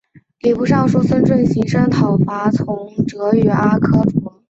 [0.39, 4.33] 礼部尚书孙慎行声讨方从哲与李可灼。